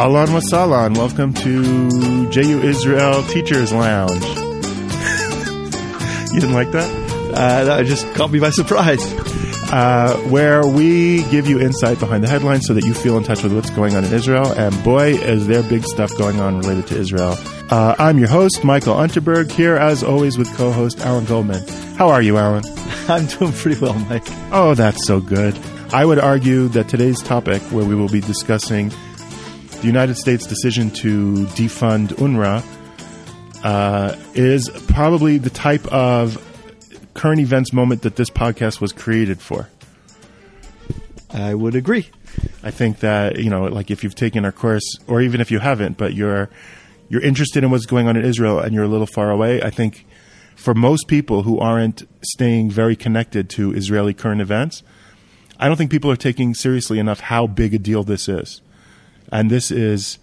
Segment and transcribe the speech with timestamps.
[0.00, 4.12] Alan Wasalan, welcome to JU Israel Teachers Lounge.
[6.32, 6.88] you didn't like that?
[7.34, 9.00] Uh, that just caught me by surprise.
[9.72, 13.42] Uh, where we give you insight behind the headlines so that you feel in touch
[13.42, 14.46] with what's going on in Israel.
[14.52, 17.34] And boy, is there big stuff going on related to Israel.
[17.68, 21.66] Uh, I'm your host, Michael Unterberg, here as always with co host Alan Goldman.
[21.96, 22.62] How are you, Alan?
[23.08, 24.22] I'm doing pretty well, Mike.
[24.52, 25.58] Oh, that's so good.
[25.92, 28.92] I would argue that today's topic, where we will be discussing
[29.80, 32.64] the United States decision to defund UNRWA,
[33.64, 36.44] uh, is probably the type of
[37.14, 39.68] current events moment that this podcast was created for.
[41.30, 42.08] I would agree.
[42.62, 45.58] I think that you know, like if you've taken our course, or even if you
[45.58, 46.48] haven't, but you're
[47.08, 49.62] you're interested in what's going on in Israel and you're a little far away.
[49.62, 50.06] I think
[50.56, 54.82] for most people who aren't staying very connected to Israeli current events,
[55.58, 58.60] I don't think people are taking seriously enough how big a deal this is,
[59.30, 60.18] and this is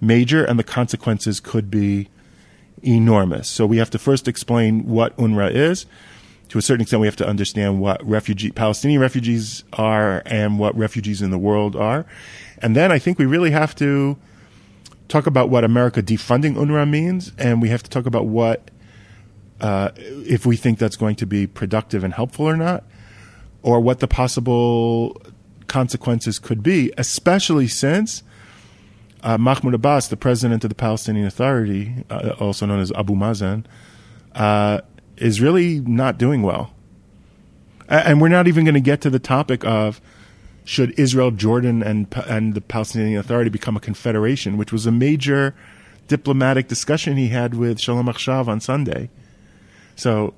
[0.00, 2.08] major, and the consequences could be
[2.82, 3.48] enormous.
[3.48, 5.86] So we have to first explain what UNRWA is.
[6.48, 10.76] To a certain extent, we have to understand what refugee Palestinian refugees are and what
[10.76, 12.04] refugees in the world are,
[12.58, 14.16] and then I think we really have to
[15.08, 18.70] talk about what America defunding UNRWA means, and we have to talk about what
[19.60, 22.84] uh, if we think that's going to be productive and helpful or not,
[23.62, 25.20] or what the possible
[25.70, 28.22] consequences could be, especially since
[29.22, 33.64] uh, Mahmoud Abbas, the president of the Palestinian Authority, uh, also known as Abu Mazen,
[34.34, 34.80] uh,
[35.16, 36.72] is really not doing well.
[37.88, 40.00] And we're not even going to get to the topic of
[40.64, 45.54] should Israel, Jordan, and and the Palestinian Authority become a confederation, which was a major
[46.06, 49.10] diplomatic discussion he had with Shalom Achshav on Sunday.
[49.96, 50.34] So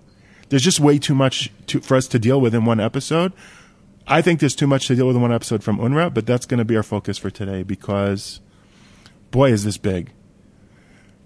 [0.49, 3.33] there's just way too much to, for us to deal with in one episode.
[4.07, 6.47] I think there's too much to deal with in one episode from UNRWA, but that's
[6.47, 8.41] going to be our focus for today because,
[9.31, 10.11] boy, is this big.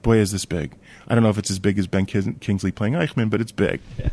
[0.02, 0.74] Boy, is this big.
[1.08, 3.80] I don't know if it's as big as Ben Kingsley playing Eichmann, but it's big.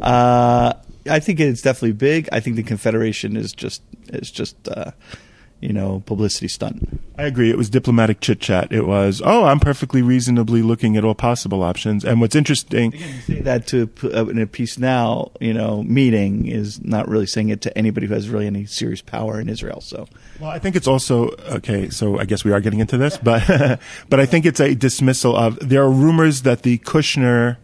[0.00, 0.72] Uh,
[1.08, 2.28] I think it's definitely big.
[2.32, 4.92] I think the Confederation is just is just uh,
[5.60, 7.00] you know publicity stunt.
[7.18, 7.50] I agree.
[7.50, 8.72] It was diplomatic chit chat.
[8.72, 12.04] It was, oh, I'm perfectly reasonably looking at all possible options.
[12.04, 16.46] And what's interesting, Again, say that to uh, in a peace now, you know, meeting
[16.46, 19.80] is not really saying it to anybody who has really any serious power in Israel.
[19.80, 20.06] So,
[20.38, 21.90] well, I think it's also okay.
[21.90, 23.42] So I guess we are getting into this, but
[24.08, 25.58] but I think it's a dismissal of.
[25.60, 27.56] There are rumors that the Kushner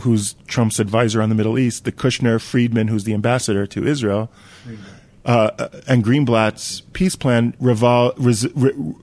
[0.00, 4.30] who's Trump's advisor on the Middle East, the Kushner Friedman, who's the ambassador to Israel,
[5.26, 8.94] uh, and Greenblatt's peace plan res- re-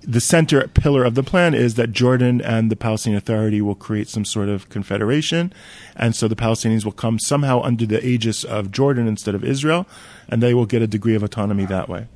[0.00, 4.08] the center pillar of the plan is that Jordan and the Palestinian Authority will create
[4.08, 5.52] some sort of confederation,
[5.94, 9.86] and so the Palestinians will come somehow under the aegis of Jordan instead of Israel,
[10.30, 12.06] and they will get a degree of autonomy that way.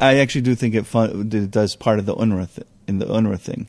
[0.00, 3.06] I actually do think it, fun- it does part of the UNRWA th- in the
[3.06, 3.68] UNRWA thing,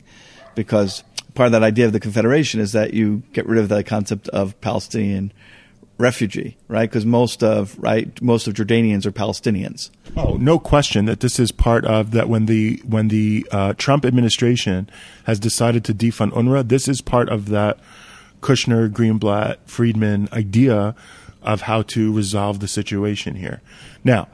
[0.54, 1.02] because
[1.34, 4.28] part of that idea of the confederation is that you get rid of the concept
[4.28, 5.32] of Palestinian
[6.02, 6.90] refugee, right?
[6.90, 9.90] Because most of right most of Jordanians are Palestinians.
[10.16, 12.28] Oh, no question that this is part of that.
[12.28, 14.90] When the when the uh, Trump administration
[15.24, 17.78] has decided to defund UNRWA, this is part of that
[18.42, 20.94] Kushner, Greenblatt, Friedman idea
[21.42, 23.62] of how to resolve the situation here.
[24.04, 24.28] Now.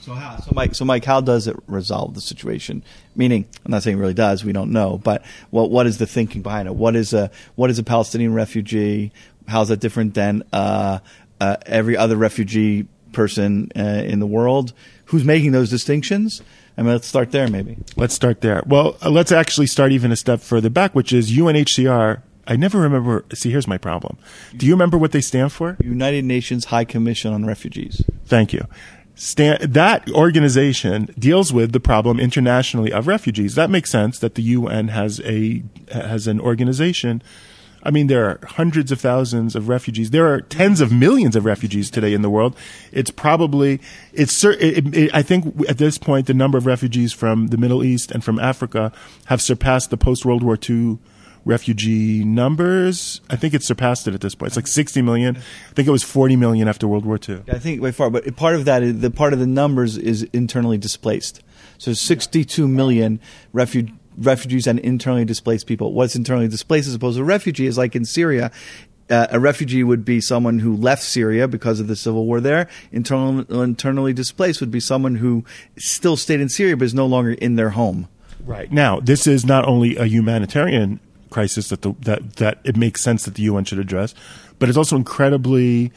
[0.00, 0.36] So how?
[0.36, 2.84] So Mike, so Mike, how does it resolve the situation?
[3.16, 4.44] Meaning, I'm not saying it really does.
[4.44, 6.74] We don't know, but what what is the thinking behind it?
[6.74, 9.12] What is a what is a Palestinian refugee?
[9.46, 11.00] How's that different than uh,
[11.40, 14.72] uh, every other refugee person uh, in the world?
[15.06, 16.42] Who's making those distinctions?
[16.76, 17.78] I mean, let's start there, maybe.
[17.96, 18.62] Let's start there.
[18.66, 22.22] Well, uh, let's actually start even a step further back, which is UNHCR.
[22.46, 23.24] I never remember.
[23.32, 24.18] See, here's my problem.
[24.56, 25.76] Do you remember what they stand for?
[25.80, 28.02] United Nations High Commission on Refugees.
[28.26, 28.66] Thank you.
[29.14, 33.54] Stand, that organization deals with the problem internationally of refugees.
[33.54, 35.62] That makes sense that the UN has a
[35.92, 37.22] has an organization.
[37.84, 40.10] I mean, there are hundreds of thousands of refugees.
[40.10, 42.56] There are tens of millions of refugees today in the world.
[42.92, 43.80] It's probably
[44.12, 44.42] it's.
[44.42, 48.10] It, it, I think at this point, the number of refugees from the Middle East
[48.10, 48.92] and from Africa
[49.26, 50.98] have surpassed the post World War II
[51.44, 53.20] refugee numbers.
[53.28, 54.48] I think it's surpassed it at this point.
[54.48, 55.36] It's like 60 million.
[55.36, 57.42] I think it was 40 million after World War II.
[57.48, 60.22] I think by far, but part of that is the part of the numbers is
[60.32, 61.42] internally displaced.
[61.76, 63.20] So 62 million
[63.52, 65.92] refugees refugees and internally displaced people.
[65.92, 68.50] What's internally displaced as opposed to a refugee is like in Syria.
[69.10, 72.68] Uh, a refugee would be someone who left Syria because of the civil war there.
[72.90, 75.44] Internal, internally displaced would be someone who
[75.76, 78.08] still stayed in Syria but is no longer in their home.
[78.46, 78.70] Right.
[78.72, 81.00] Now, this is not only a humanitarian
[81.30, 84.14] crisis that the, that that it makes sense that the UN should address,
[84.58, 85.92] but it's also incredibly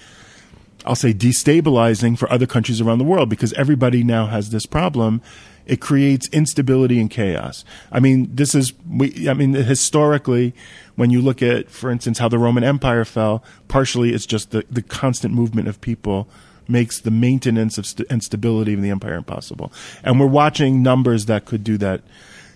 [0.87, 5.21] I'll say, destabilizing for other countries around the world because everybody now has this problem.
[5.65, 7.65] It creates instability and chaos.
[7.91, 10.53] I mean, this is, we, I mean, historically,
[10.95, 14.65] when you look at, for instance, how the Roman Empire fell, partially it's just the,
[14.71, 16.29] the constant movement of people
[16.69, 19.71] makes the maintenance of st- and stability of the empire impossible.
[20.03, 22.01] And we're watching numbers that could do that.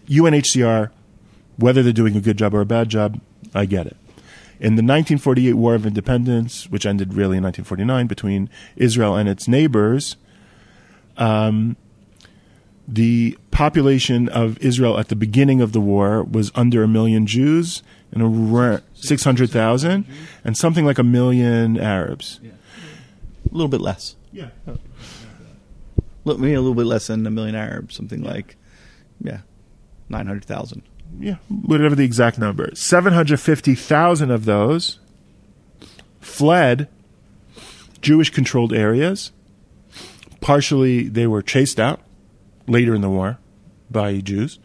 [0.08, 0.90] UNHCR,
[1.58, 3.20] whether they're doing a good job or a bad job,
[3.54, 3.98] I get it.
[4.62, 9.48] In the 1948 War of Independence, which ended really in 1949 between Israel and its
[9.48, 10.18] neighbors,
[11.18, 11.76] um,
[12.88, 17.82] the population of Israel at the beginning of the war was under a million Jews
[18.12, 20.06] and around 600,000
[20.44, 22.40] and something like a million Arabs.
[22.44, 24.16] A little bit less.
[24.32, 24.50] Yeah.
[26.24, 28.58] Maybe a little bit less than a million Arabs, something like,
[29.20, 29.40] yeah,
[30.10, 30.84] 900,000.
[31.20, 32.70] Yeah, whatever the exact number.
[32.74, 35.00] 750,000 of those
[36.20, 36.88] fled
[38.02, 39.32] Jewish controlled areas.
[40.40, 42.02] Partially, they were chased out
[42.68, 43.38] later in the war
[43.90, 44.60] by Jews.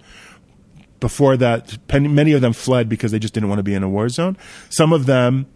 [1.00, 3.88] Before that, many of them fled because they just didn't want to be in a
[3.88, 4.38] war zone.
[4.70, 5.46] Some of them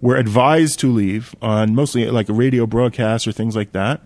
[0.00, 4.02] were advised to leave on mostly like radio broadcast or things like that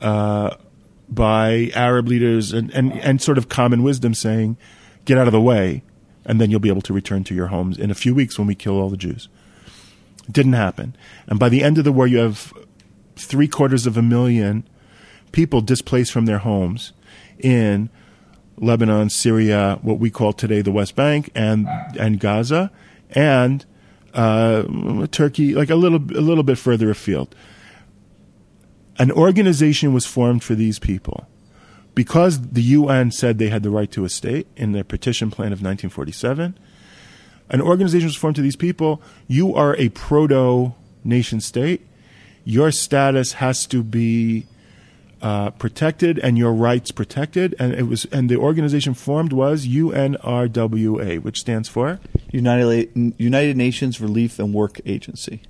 [0.00, 0.54] uh,
[1.08, 4.56] by Arab leaders and, and, and sort of common wisdom saying,
[5.04, 5.82] get out of the way,
[6.24, 8.46] and then you'll be able to return to your homes in a few weeks when
[8.46, 9.28] we kill all the Jews.
[10.26, 10.96] It didn't happen.
[11.26, 12.52] And by the end of the war, you have
[13.16, 14.68] three quarters of a million
[15.32, 16.92] people displaced from their homes
[17.38, 17.90] in
[18.56, 21.66] Lebanon, Syria, what we call today the West Bank, and
[21.98, 22.70] and Gaza,
[23.10, 23.64] and
[24.14, 27.34] uh, Turkey, like a little a little bit further afield.
[28.98, 31.26] An organization was formed for these people
[31.94, 35.48] because the UN said they had the right to a state in their partition plan
[35.48, 36.58] of 1947.
[37.50, 39.02] An organization was formed to these people.
[39.28, 40.74] You are a proto
[41.04, 41.86] nation state.
[42.44, 44.46] Your status has to be
[45.20, 47.54] uh, protected and your rights protected.
[47.58, 52.00] And it was and the organization formed was UNRWA, which stands for
[52.30, 55.42] United United Nations Relief and Work Agency.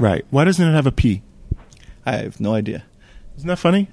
[0.00, 0.24] right.
[0.30, 1.22] Why doesn't it have a P?
[2.04, 2.84] I have no idea.
[3.36, 3.88] Isn't that funny?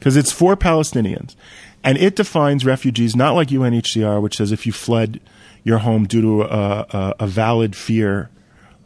[0.00, 1.36] Because it's for Palestinians.
[1.84, 5.20] And it defines refugees not like UNHCR, which says if you fled
[5.62, 8.30] your home due to a, a, a valid fear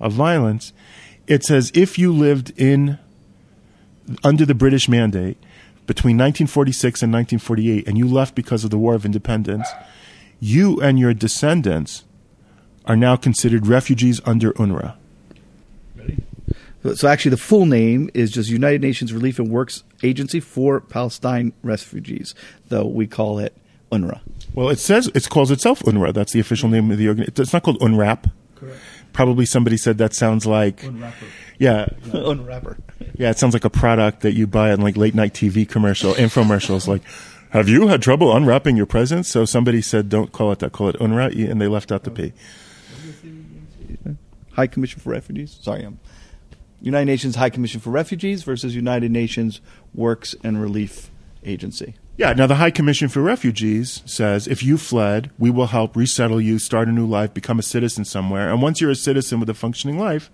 [0.00, 0.72] of violence.
[1.28, 2.98] It says if you lived in
[4.24, 5.38] under the British mandate
[5.86, 9.68] between 1946 and 1948 and you left because of the War of Independence,
[10.40, 12.04] you and your descendants
[12.86, 14.96] are now considered refugees under UNRWA.
[16.92, 21.54] So actually, the full name is just United Nations Relief and Works Agency for Palestine
[21.62, 22.34] Refugees,
[22.68, 23.56] though we call it
[23.90, 24.20] UNRWA.
[24.54, 26.12] Well, it says it calls itself UNRWA.
[26.12, 27.42] That's the official name of the organization.
[27.42, 28.30] It's not called UNRWAP.
[28.54, 28.78] Correct.
[29.14, 31.26] Probably somebody said that sounds like Unwrapper.
[31.58, 32.78] yeah, UNRWAPper.
[33.14, 33.30] yeah.
[33.30, 36.86] It sounds like a product that you buy on like late night TV commercial infomercials.
[36.86, 37.02] like,
[37.50, 39.28] have you had trouble unwrapping your presents?
[39.30, 40.72] So somebody said, don't call it that.
[40.72, 42.32] Call it UNRWA, and they left out the P.
[44.52, 45.58] High Commission for Refugees.
[45.62, 45.98] Sorry, um,
[46.84, 49.62] United Nations High Commission for Refugees versus United Nations
[49.94, 51.10] Works and Relief
[51.42, 51.94] Agency.
[52.18, 52.34] Yeah.
[52.34, 56.58] Now the High Commission for Refugees says if you fled, we will help resettle you,
[56.58, 59.54] start a new life, become a citizen somewhere, and once you're a citizen with a
[59.54, 60.30] functioning life,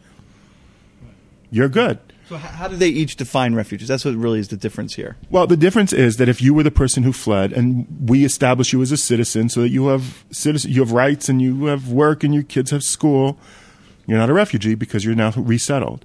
[1.53, 2.01] you're good.
[2.29, 3.87] So how do they each define refugees?
[3.87, 5.17] That's what really is the difference here.
[5.31, 8.73] Well, the difference is that if you were the person who fled, and we establish
[8.73, 11.91] you as a citizen, so that you have citizen, you have rights, and you have
[11.91, 13.39] work, and your kids have school,
[14.07, 16.05] you're not a refugee because you're now resettled.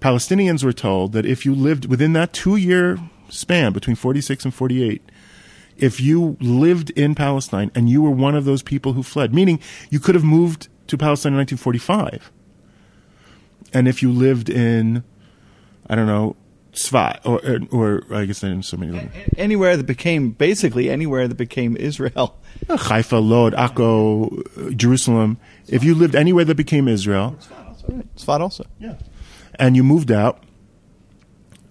[0.00, 2.98] Palestinians were told that if you lived within that two-year
[3.28, 5.02] span between 46 and 48,
[5.76, 9.60] if you lived in Palestine and you were one of those people who fled, meaning
[9.90, 12.30] you could have moved to Palestine in 1945,
[13.72, 15.02] and if you lived in,
[15.88, 16.36] I don't know,
[16.74, 19.08] Svat, or, or, or I guess there are so many.
[19.38, 22.36] Anywhere that became, basically anywhere that became Israel.
[22.68, 25.38] Haifa, Lod, Akko, uh, Jerusalem.
[25.68, 27.36] If you lived anywhere that became Israel,
[28.16, 28.64] Sfat also.
[28.78, 28.94] yeah.
[29.58, 30.42] And you moved out,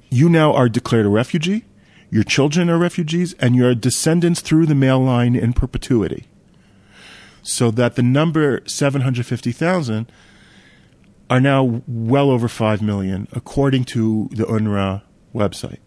[0.09, 1.65] you now are declared a refugee.
[2.09, 6.27] Your children are refugees, and your descendants through the male line in perpetuity.
[7.41, 10.11] So that the number 750,000
[11.29, 15.01] are now well over 5 million, according to the UNRWA
[15.33, 15.79] website.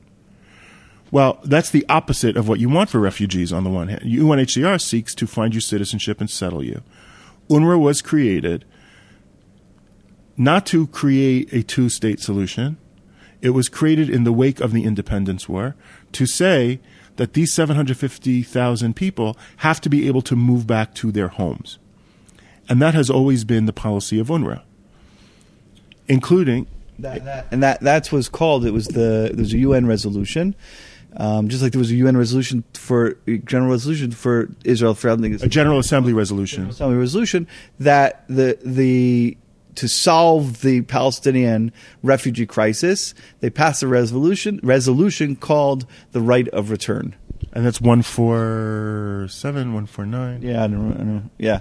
[1.13, 4.03] Well, that's the opposite of what you want for refugees on the one hand.
[4.03, 6.83] UNHCR seeks to find you citizenship and settle you.
[7.49, 8.65] UNRWA was created
[10.37, 12.77] not to create a two state solution.
[13.43, 15.77] It was created in the wake of the Independence War
[16.13, 16.81] to say
[17.17, 21.79] that these 750,000 people have to be able to move back to their homes.
[22.69, 24.63] And that has always been the policy of UNRWA,
[26.09, 26.67] including
[26.99, 28.65] That, that, and that that's what's called.
[28.65, 30.55] It was the there was a UN resolution,
[31.17, 35.47] um, just like there was a UN resolution for general resolution for Israel founding a
[35.47, 36.69] General Assembly resolution.
[36.69, 37.47] Assembly resolution
[37.79, 39.37] that the the
[39.77, 46.71] to solve the Palestinian refugee crisis, they passed a resolution resolution called the right of
[46.71, 47.15] return.
[47.53, 50.43] And that's one four seven, one four nine.
[50.43, 51.61] Yeah, I don't, I don't, yeah.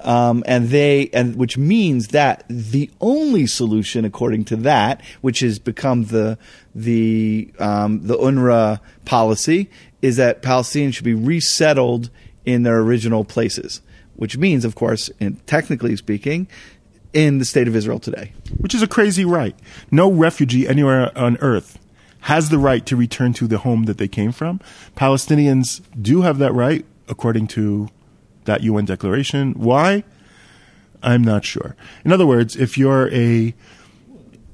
[0.00, 5.58] Um, and they and which means that the only solution, according to that, which has
[5.58, 6.38] become the
[6.74, 12.10] the um, the UNRWA policy, is that Palestinians should be resettled
[12.44, 13.80] in their original places.
[14.16, 16.46] Which means, of course, in, technically speaking,
[17.12, 18.32] in the state of Israel today.
[18.58, 19.56] Which is a crazy right.
[19.90, 21.78] No refugee anywhere on earth
[22.22, 24.60] has the right to return to the home that they came from.
[24.96, 27.88] Palestinians do have that right, according to
[28.44, 29.52] that UN declaration.
[29.54, 30.04] Why?
[31.02, 31.74] I'm not sure.
[32.04, 33.54] In other words, if you're a.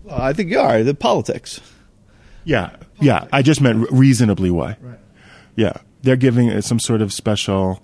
[0.05, 0.83] Well, I think you are.
[0.83, 1.61] The politics.
[2.45, 3.29] Yeah, yeah.
[3.31, 4.77] I just meant reasonably why.
[4.81, 4.99] Right.
[5.57, 5.75] Yeah.
[6.03, 7.83] They're giving it some sort of special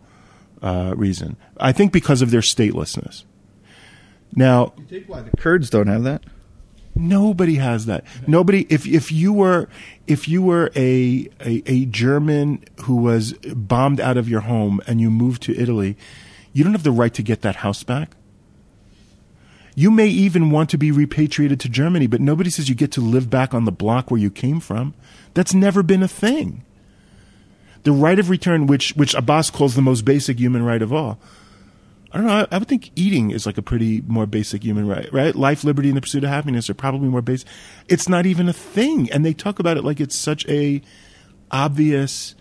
[0.63, 1.37] uh, reason.
[1.59, 3.25] I think because of their statelessness.
[4.35, 6.23] Now, you take why the Kurds don't have that.
[6.97, 8.05] Nobody has that.
[8.27, 8.67] Nobody.
[8.71, 9.69] If if you were
[10.07, 15.01] if you were a, a, a German who was bombed out of your home and
[15.01, 15.97] you moved to Italy,
[16.53, 18.15] you don't have the right to get that house back.
[19.75, 23.01] You may even want to be repatriated to Germany, but nobody says you get to
[23.01, 24.95] live back on the block where you came from.
[25.35, 26.65] That's never been a thing.
[27.83, 31.19] The right of return, which which Abbas calls the most basic human right of all,
[32.15, 32.33] I don't know.
[32.33, 35.35] I, I, would think eating is like a pretty more basic human right, right?
[35.35, 37.49] Life, liberty, and the pursuit of happiness are probably more basic.
[37.89, 40.81] It's not even a thing, and they talk about it like it's such a
[41.51, 42.37] obvious.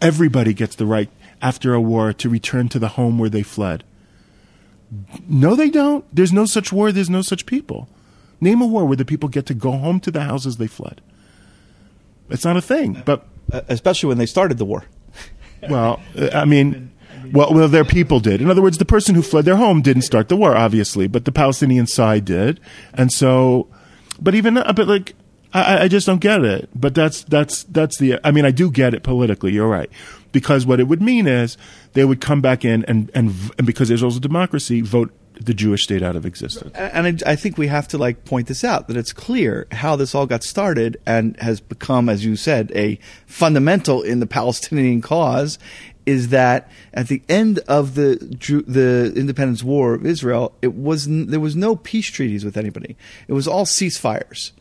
[0.00, 1.10] Everybody gets the right
[1.42, 3.84] after a war to return to the home where they fled.
[5.28, 6.06] No, they don't.
[6.14, 6.90] There's no such war.
[6.90, 7.90] There's no such people.
[8.40, 11.02] Name a war where the people get to go home to the houses they fled.
[12.30, 13.02] It's not a thing.
[13.04, 14.84] But uh, especially when they started the war.
[15.68, 16.92] Well, uh, I mean,
[17.32, 18.40] well, well, their people did.
[18.40, 21.24] In other words, the person who fled their home didn't start the war, obviously, but
[21.24, 22.60] the Palestinian side did.
[22.92, 23.68] And so,
[24.20, 25.14] but even, uh, but like,
[25.52, 26.68] I, I just don't get it.
[26.74, 28.18] But that's that's that's the.
[28.24, 29.52] I mean, I do get it politically.
[29.52, 29.88] You're right,
[30.32, 31.56] because what it would mean is
[31.92, 35.82] they would come back in and and, and because Israel's a democracy, vote the Jewish
[35.82, 36.70] state out of existence.
[36.76, 39.96] And I, I, think we have to like point this out that it's clear how
[39.96, 45.02] this all got started and has become, as you said, a fundamental in the Palestinian
[45.02, 45.58] cause
[46.06, 48.16] is that at the end of the
[48.66, 52.96] the independence war of Israel, it was there was no peace treaties with anybody.
[53.28, 54.52] It was all ceasefires,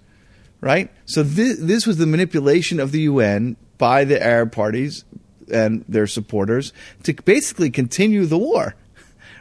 [0.62, 0.90] right?
[1.06, 5.04] So this this was the manipulation of the UN by the Arab parties
[5.52, 6.72] and their supporters
[7.04, 8.76] to basically continue the war.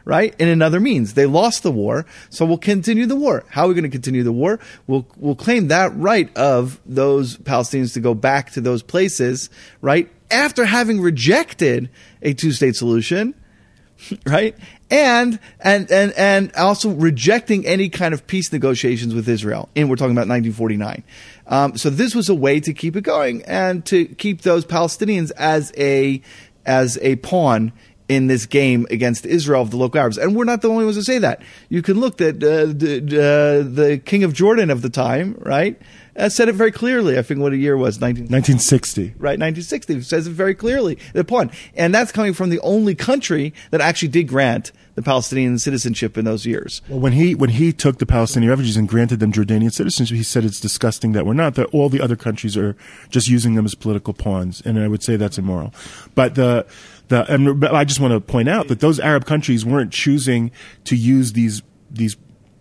[0.04, 0.34] Right?
[0.38, 1.14] In another means.
[1.14, 3.44] They lost the war, so we'll continue the war.
[3.48, 4.58] How are we going to continue the war?
[4.86, 9.48] We'll, we'll claim that right of those Palestinians to go back to those places,
[9.80, 10.10] right?
[10.32, 11.90] after having rejected
[12.22, 13.34] a two state solution,
[14.26, 14.56] right?
[14.90, 19.68] And, and, and, and also rejecting any kind of peace negotiations with Israel.
[19.76, 21.04] And we're talking about 1949.
[21.46, 25.30] Um, so this was a way to keep it going and to keep those Palestinians
[25.36, 26.20] as a,
[26.66, 27.72] as a pawn
[28.08, 30.18] in this game against Israel of the local Arabs.
[30.18, 31.42] And we're not the only ones to say that.
[31.68, 35.80] You can look that uh, the, uh, the king of Jordan of the time, right?
[36.16, 37.18] uh, said it very clearly.
[37.18, 39.14] I think what a year was 19- 1960.
[39.16, 40.98] Right, 1960 says it very clearly.
[41.12, 41.48] The pawn.
[41.48, 46.18] point, and that's coming from the only country that actually did grant the Palestinian citizenship
[46.18, 46.82] in those years.
[46.88, 50.22] Well, when he when he took the Palestinian refugees and granted them Jordanian citizenship, he
[50.22, 51.54] said it's disgusting that we're not.
[51.54, 52.76] That all the other countries are
[53.08, 55.72] just using them as political pawns, and I would say that's immoral.
[56.14, 56.66] But the
[57.12, 60.50] the and I just want to point out that those Arab countries weren't choosing
[60.84, 62.16] to use these these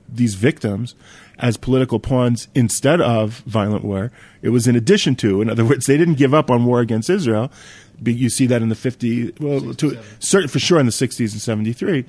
[0.08, 0.94] these victims
[1.40, 4.12] as political pawns instead of violent war.
[4.42, 5.42] It was in addition to.
[5.42, 7.52] In other words, they didn't give up on war against Israel.
[8.04, 11.42] You see that in the 50s, well, to, certain, for sure in the 60s and
[11.42, 12.04] 73,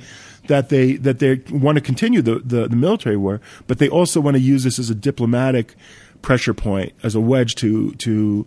[0.49, 4.21] that they that they want to continue the, the, the military war, but they also
[4.21, 5.75] want to use this as a diplomatic
[6.23, 8.47] pressure point, as a wedge to to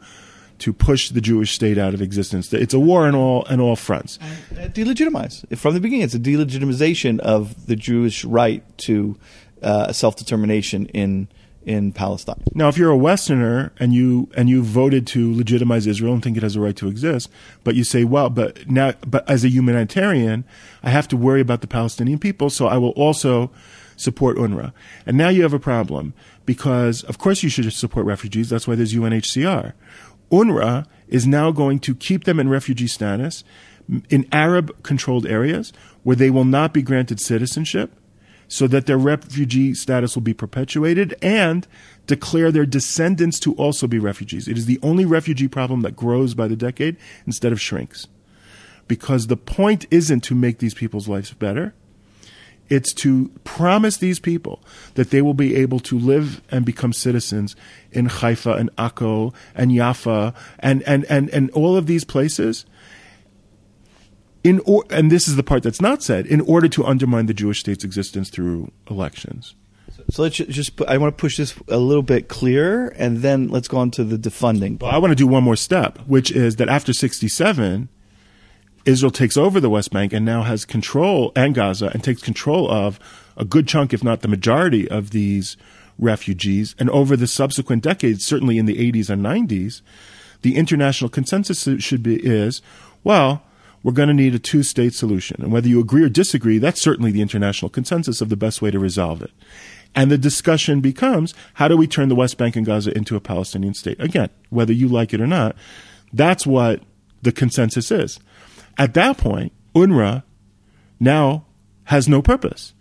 [0.60, 2.52] to push the Jewish state out of existence.
[2.54, 4.20] It's a war on all on all fronts.
[4.58, 6.04] And delegitimize from the beginning.
[6.04, 9.18] It's a delegitimization of the Jewish right to
[9.62, 11.28] uh, self determination in
[11.66, 12.44] in Palestine.
[12.54, 16.38] Now, if you're a Westerner and you and you voted to legitimize Israel and think
[16.38, 17.30] it has a right to exist,
[17.64, 20.46] but you say, well, but now, but as a humanitarian,
[20.84, 23.52] I have to worry about the Palestinian people, so I will also
[23.98, 24.74] support UNRWA.
[25.06, 26.14] And now you have a problem
[26.46, 28.50] because, of course, you should support refugees.
[28.50, 29.74] That's why there's UNHCR.
[30.36, 33.44] UNRWA is now going to keep them in refugee status
[34.10, 35.72] in Arab controlled areas
[36.04, 37.94] where they will not be granted citizenship
[38.48, 41.68] so that their refugee status will be perpetuated and
[42.06, 44.48] declare their descendants to also be refugees.
[44.48, 48.08] It is the only refugee problem that grows by the decade instead of shrinks.
[48.88, 51.74] Because the point isn't to make these people's lives better.
[52.68, 54.64] It's to promise these people
[54.96, 57.56] that they will be able to live and become citizens
[57.92, 62.66] in Haifa and Akko and Jaffa and, and, and, and all of these places.
[64.44, 67.34] In or, and this is the part that's not said, in order to undermine the
[67.34, 69.56] Jewish state's existence through elections.
[70.12, 70.80] So let's just.
[70.84, 74.04] I want to push this a little bit clearer, and then let's go on to
[74.04, 74.80] the defunding.
[74.80, 77.90] Well, I want to do one more step, which is that after 67,
[78.86, 82.70] Israel takes over the West Bank and now has control and Gaza and takes control
[82.70, 83.00] of
[83.36, 85.58] a good chunk, if not the majority, of these
[85.98, 86.76] refugees.
[86.78, 89.82] And over the subsequent decades, certainly in the 80s and 90s,
[90.42, 92.62] the international consensus should be is,
[93.04, 93.42] well,
[93.82, 95.42] we're going to need a two-state solution.
[95.42, 98.72] And whether you agree or disagree, that's certainly the international consensus of the best way
[98.72, 99.32] to resolve it.
[99.94, 103.22] And the discussion becomes, how do we turn the West Bank and Gaza into a
[103.22, 104.00] Palestinian state?
[104.00, 105.56] Again, whether you like it or not,
[106.12, 106.82] that's what
[107.22, 108.20] the consensus is.
[108.78, 110.24] At that point, UNRWA
[111.00, 111.46] now
[111.86, 112.74] has no purpose.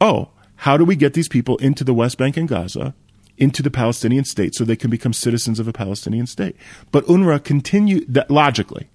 [0.00, 2.94] Oh, how do we get these people into the West Bank and Gaza,
[3.36, 6.56] into the Palestinian state, so they can become citizens of a Palestinian state?
[6.90, 8.88] But UNRWA continue that logically.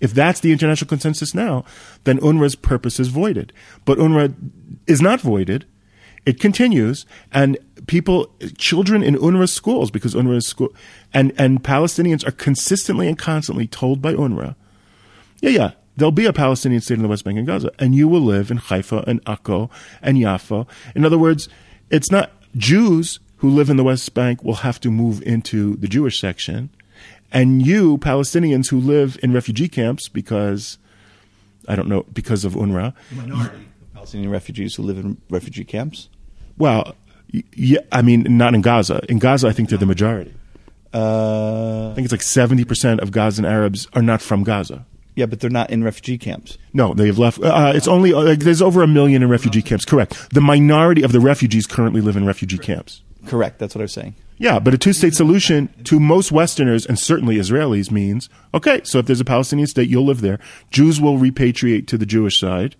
[0.00, 1.64] If that's the international consensus now,
[2.04, 3.52] then UNRWA's purpose is voided.
[3.84, 4.34] But UNRWA
[4.86, 5.64] is not voided.
[6.26, 10.74] It continues, and people, children in UNRWA schools, because UNRWA is school,
[11.12, 14.56] and, and Palestinians are consistently and constantly told by UNRWA
[15.44, 15.70] yeah, yeah.
[15.96, 18.50] There'll be a Palestinian state in the West Bank and Gaza, and you will live
[18.50, 19.70] in Haifa and Akko
[20.02, 20.66] and Jaffa.
[20.94, 21.48] In other words,
[21.90, 25.86] it's not Jews who live in the West Bank will have to move into the
[25.86, 26.70] Jewish section,
[27.30, 30.78] and you Palestinians who live in refugee camps because
[31.68, 36.08] I don't know because of UNRWA, minority Palestinian refugees who live in refugee camps.
[36.56, 36.96] Well,
[37.54, 39.00] yeah, I mean, not in Gaza.
[39.08, 40.34] In Gaza, I think they're the majority.
[40.92, 44.86] Uh, I think it's like seventy percent of Gazan Arabs are not from Gaza.
[45.16, 46.58] Yeah, but they're not in refugee camps.
[46.72, 47.40] No, they've left.
[47.40, 49.84] Uh, it's only uh, there's over a million in refugee camps.
[49.84, 50.30] Correct.
[50.30, 53.02] The minority of the refugees currently live in refugee camps.
[53.26, 53.58] Correct.
[53.58, 54.16] That's what I was saying.
[54.36, 58.80] Yeah, but a two-state solution to most Westerners and certainly Israelis means okay.
[58.82, 60.40] So if there's a Palestinian state, you'll live there.
[60.70, 62.74] Jews will repatriate to the Jewish side.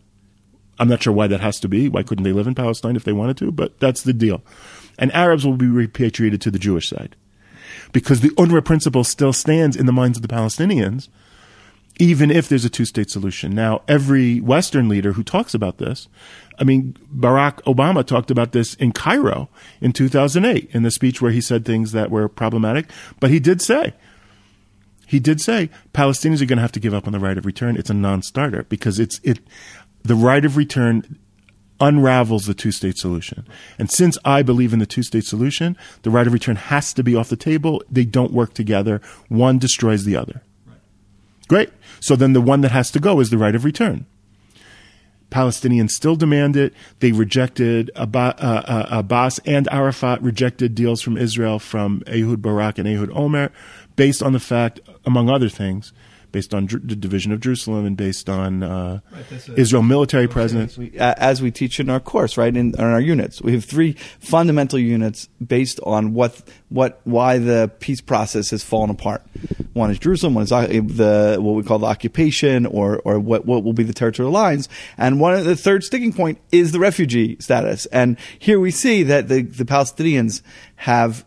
[0.79, 1.89] I'm not sure why that has to be.
[1.89, 3.53] Why couldn't they live in Palestine if they wanted to?
[3.53, 4.43] But that's the deal.
[4.99, 7.15] And Arabs will be repatriated to the Jewish side
[7.93, 11.09] because the UNRWA principle still stands in the minds of the Palestinians
[11.99, 13.55] even if there's a two state solution.
[13.55, 16.09] Now, every Western leader who talks about this,
[16.59, 19.49] I mean, Barack Obama talked about this in Cairo
[19.81, 23.61] in 2008 in the speech where he said things that were problematic, but he did
[23.61, 23.95] say,
[25.07, 27.47] he did say Palestinians are going to have to give up on the right of
[27.47, 27.77] return.
[27.77, 29.41] It's a non-starter because it's it
[30.03, 31.19] the right of return
[31.81, 33.47] unravels the two-state solution.
[33.79, 37.17] And since I believe in the two-state solution, the right of return has to be
[37.17, 37.83] off the table.
[37.91, 39.01] They don't work together.
[39.29, 40.43] One destroys the other.
[41.49, 41.71] Great.
[42.01, 44.07] So then the one that has to go is the right of return.
[45.31, 46.73] Palestinians still demand it.
[47.01, 52.87] They rejected uh, uh, Abbas and Arafat rejected deals from Israel from Ehud Barak and
[52.87, 53.51] Ehud Olmert
[53.97, 55.93] based on the fact, among other things,
[56.35, 60.77] based on the division of Jerusalem and based on uh, right, Israel military presence.
[60.77, 63.93] We, as we teach in our course, right in, in, our units, we have three
[64.19, 69.23] fundamental units based on what what why the peace process has fallen apart.
[69.75, 73.47] One is Jerusalem, one is uh, the what we call the occupation, or or what
[73.47, 74.69] what will be the territorial lines,
[74.99, 77.87] and one of the third sticking point is the refugee status.
[77.87, 80.43] And here we see that the the Palestinians
[80.75, 81.25] have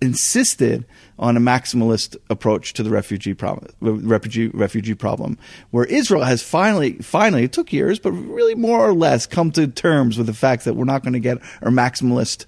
[0.00, 0.84] insisted
[1.18, 5.38] on a maximalist approach to the refugee problem, refugee refugee problem,
[5.70, 9.66] where Israel has finally, finally, it took years, but really more or less come to
[9.66, 12.46] terms with the fact that we're not going to get our maximalist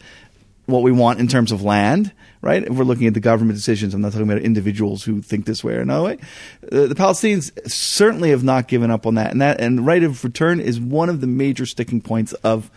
[0.67, 2.65] what we want in terms of land, right?
[2.65, 5.63] If we're looking at the government decisions, I'm not talking about individuals who think this
[5.63, 6.19] way or another way.
[6.65, 10.25] Uh, the Palestinians certainly have not given up on that, and that and right of
[10.25, 12.71] return is one of the major sticking points of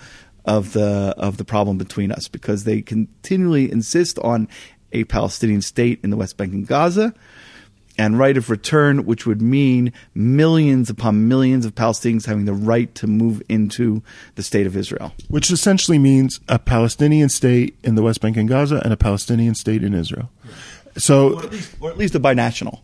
[0.45, 4.47] of the of the problem between us because they continually insist on
[4.91, 7.13] a Palestinian state in the West Bank and Gaza,
[7.97, 12.93] and right of return, which would mean millions upon millions of Palestinians having the right
[12.95, 14.01] to move into
[14.35, 15.13] the state of Israel.
[15.27, 19.53] Which essentially means a Palestinian state in the West Bank and Gaza and a Palestinian
[19.53, 20.29] state in Israel.
[20.97, 22.79] So, or at least, or at least a binational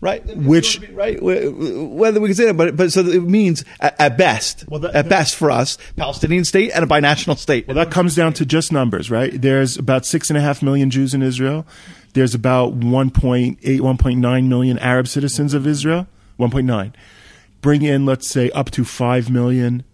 [0.00, 0.24] right?
[0.36, 1.20] Which right?
[1.22, 4.94] Whether we can say that, but but so it means at, at best, well, that,
[4.94, 7.66] at best for us, Palestinian state and a binational state.
[7.66, 9.40] Well, that comes down to just numbers, right?
[9.40, 11.66] There's about six and a half million Jews in Israel.
[12.14, 16.06] There's about 1.8, 1.9 million Arab citizens of Israel.
[16.38, 16.92] 1.9.
[17.60, 19.84] Bring in, let's say, up to five million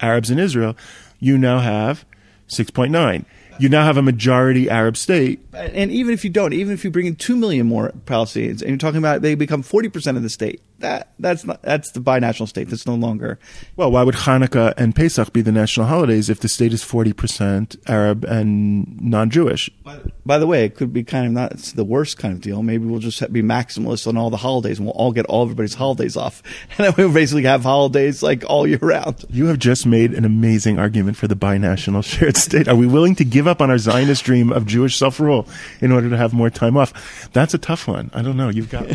[0.00, 0.76] Arabs in Israel.
[1.20, 2.04] you now have
[2.48, 3.24] 6.9.
[3.58, 5.40] You now have a majority Arab state.
[5.52, 8.68] And even if you don't, even if you bring in two million more Palestinians, and
[8.68, 12.00] you're talking about they become forty percent of the state, that that's not that's the
[12.00, 12.68] binational state.
[12.68, 13.38] That's no longer.
[13.76, 17.76] Well, why would Hanukkah and Pesach be the national holidays if the state is 40%
[17.88, 19.68] Arab and non Jewish?
[19.84, 22.40] By, by the way, it could be kind of not it's the worst kind of
[22.40, 22.62] deal.
[22.62, 25.74] Maybe we'll just be maximalist on all the holidays, and we'll all get all everybody's
[25.74, 26.42] holidays off,
[26.78, 29.24] and then we'll basically have holidays like all year round.
[29.30, 32.68] You have just made an amazing argument for the binational shared state.
[32.68, 35.48] Are we willing to give up on our Zionist dream of Jewish self rule
[35.80, 37.28] in order to have more time off?
[37.32, 38.10] That's a tough one.
[38.14, 38.48] I don't know.
[38.48, 38.86] You've got.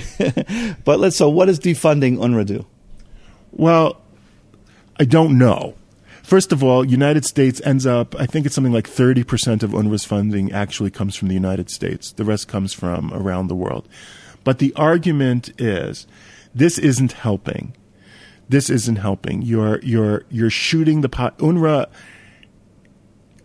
[0.85, 1.17] but let's.
[1.17, 2.65] So, what does defunding UNRWA do?
[3.51, 4.01] Well,
[4.99, 5.75] I don't know.
[6.23, 10.05] First of all, United States ends up, I think it's something like 30% of UNRWA's
[10.05, 12.13] funding actually comes from the United States.
[12.13, 13.87] The rest comes from around the world.
[14.43, 16.07] But the argument is
[16.55, 17.75] this isn't helping.
[18.47, 19.41] This isn't helping.
[19.41, 21.37] You're, you're, you're shooting the pot.
[21.39, 21.89] UNRWA,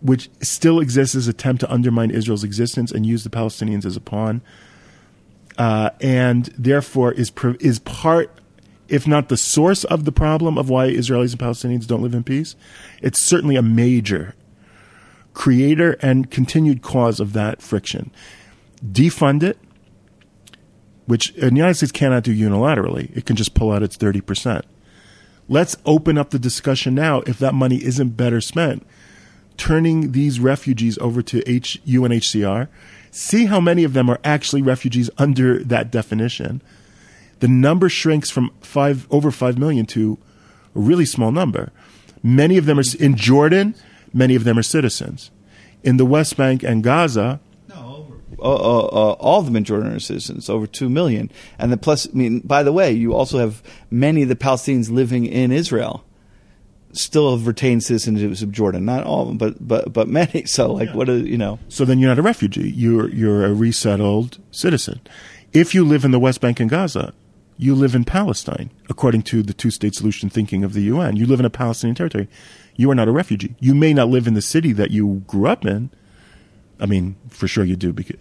[0.01, 3.97] which still exists as an attempt to undermine Israel's existence and use the Palestinians as
[3.97, 4.41] a pawn,
[5.59, 8.31] uh, and therefore is, is part
[8.87, 12.23] if not the source of the problem of why Israelis and Palestinians don't live in
[12.23, 12.55] peace,
[13.03, 14.33] it's certainly a major
[15.35, 18.11] creator and continued cause of that friction.
[18.83, 19.59] Defund it,
[21.05, 23.15] which the United States cannot do unilaterally.
[23.15, 24.63] It can just pull out its 30%.
[25.47, 28.87] Let's open up the discussion now if that money isn't better spent
[29.59, 32.69] turning these refugees over to H- UNHCR.
[33.11, 36.61] See how many of them are actually refugees under that definition
[37.39, 40.17] the number shrinks from five over five million to
[40.75, 41.71] a really small number.
[42.21, 43.75] Many of them are in Jordan.
[44.13, 45.31] Many of them are citizens.
[45.83, 47.39] In the West Bank and Gaza,
[48.41, 51.31] uh, uh, uh, all in Jordan are citizens, over two million.
[51.57, 54.89] And the plus, I mean, by the way, you also have many of the Palestinians
[54.89, 56.03] living in Israel
[56.93, 58.85] still have retained citizenship of Jordan.
[58.85, 60.45] Not all of them, but but but many.
[60.45, 60.95] So, like, yeah.
[60.95, 61.59] what are you know?
[61.67, 62.69] So then you're not a refugee.
[62.69, 65.01] You're you're a resettled citizen.
[65.53, 67.13] If you live in the West Bank and Gaza,
[67.57, 71.17] you live in Palestine, according to the two state solution thinking of the UN.
[71.17, 72.27] You live in a Palestinian territory.
[72.75, 73.55] You are not a refugee.
[73.59, 75.89] You may not live in the city that you grew up in.
[76.79, 77.91] I mean, for sure you do.
[77.91, 78.15] Because,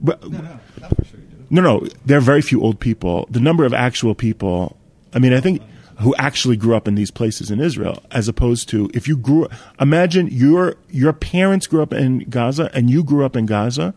[0.00, 1.46] but, no, no, not for sure you do.
[1.50, 1.88] No, no.
[2.04, 3.26] There are very few old people.
[3.30, 4.76] The number of actual people,
[5.12, 5.60] I mean, I think
[5.98, 9.48] who actually grew up in these places in Israel, as opposed to if you grew.
[9.80, 13.94] Imagine your your parents grew up in Gaza and you grew up in Gaza,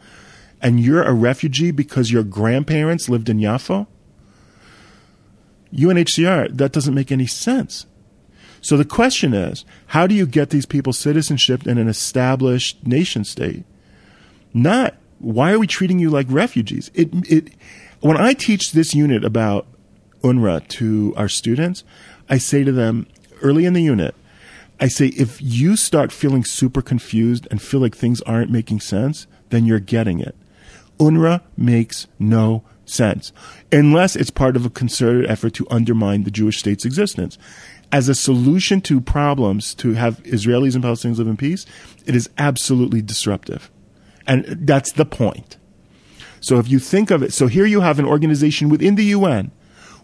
[0.62, 3.88] and you're a refugee because your grandparents lived in Yaffo.
[5.74, 7.86] UNHCR, that doesn't make any sense.
[8.62, 13.24] So the question is, how do you get these people citizenship in an established nation
[13.24, 13.64] state?
[14.54, 16.90] Not why are we treating you like refugees?
[16.94, 17.54] It, it,
[18.00, 19.68] when I teach this unit about
[20.24, 21.84] UNRWA to our students,
[22.30, 23.08] I say to them
[23.42, 24.16] early in the unit,
[24.80, 29.28] I say, if you start feeling super confused and feel like things aren't making sense,
[29.50, 30.36] then you're getting it.
[31.00, 33.32] UNRWA makes no sense,
[33.72, 37.38] unless it's part of a concerted effort to undermine the Jewish state's existence.
[37.92, 41.66] As a solution to problems to have Israelis and Palestinians live in peace,
[42.06, 43.72] it is absolutely disruptive.
[44.28, 45.58] And that's the point.
[46.40, 49.52] So if you think of it, so here you have an organization within the UN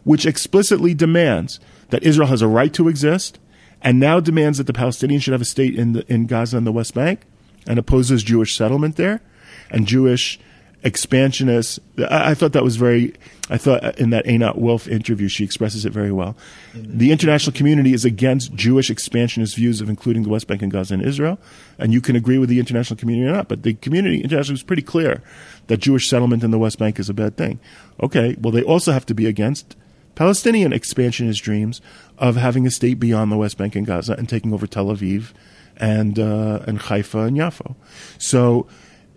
[0.06, 3.38] which explicitly demands that Israel has a right to exist
[3.82, 6.66] and now demands that the Palestinians should have a state in, the, in Gaza and
[6.66, 7.22] the West Bank
[7.68, 9.22] and opposes Jewish settlement there
[9.70, 10.40] and Jewish
[10.84, 11.80] expansionist.
[11.98, 13.14] I, I, thought that was very.
[13.50, 16.36] I thought in that Einat Wilf interview, she expresses it very well.
[16.74, 20.96] The international community is against Jewish expansionist views of including the West Bank and Gaza
[20.96, 21.38] and Israel,
[21.78, 23.48] and you can agree with the international community or not.
[23.48, 25.22] But the community internationally is pretty clear
[25.68, 27.60] that Jewish settlement in the West Bank is a bad thing.
[28.02, 29.76] Okay, well they also have to be against
[30.16, 31.82] Palestinian expansionist dreams
[32.18, 35.34] of having a state beyond the West Bank and Gaza and taking over Tel Aviv
[35.78, 37.76] and uh, and Haifa and Yaffo.
[38.18, 38.68] So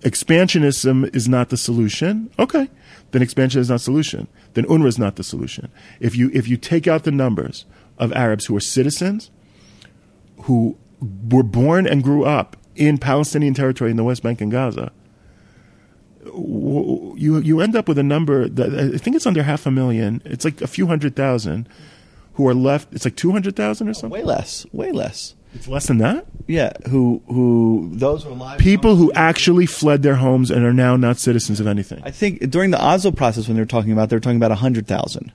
[0.01, 2.69] expansionism is not the solution, okay,
[3.11, 4.29] then expansion is not solution.
[4.55, 5.71] Then UNRWA is not the solution.
[6.01, 7.65] If you if you take out the numbers
[7.99, 9.31] of Arabs who are citizens,
[10.43, 10.77] who
[11.31, 14.93] were born and grew up in Palestinian territory in the West Bank and Gaza,
[16.25, 20.23] you you end up with a number that I think it's under half a million.
[20.25, 21.69] It's like a few hundred thousand
[22.35, 22.93] who are left.
[22.93, 24.11] It's like two hundred thousand or something.
[24.11, 24.67] Way less.
[24.73, 25.35] Way less.
[25.55, 26.27] It's less than that.
[26.47, 30.97] Yeah, who who those are alive people who actually fled their homes and are now
[30.97, 32.03] not citizens of anything.
[32.05, 34.53] I think during the Oslo process when they were talking about they were talking about
[34.53, 35.33] hundred thousand,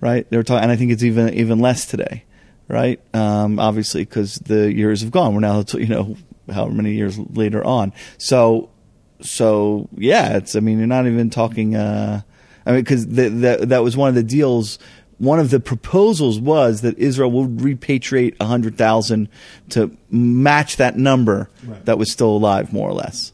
[0.00, 0.28] right?
[0.30, 2.24] They were talking, and I think it's even even less today,
[2.68, 3.00] right?
[3.14, 5.34] Um, obviously, because the years have gone.
[5.34, 6.16] We're now you know
[6.52, 7.92] however many years later on.
[8.18, 8.68] So
[9.20, 11.74] so yeah, it's I mean you're not even talking.
[11.76, 12.22] Uh,
[12.64, 14.78] I mean because that that was one of the deals
[15.18, 19.28] one of the proposals was that Israel would repatriate 100,000
[19.70, 21.82] to match that number Right.
[21.86, 23.32] that was still alive, more or less.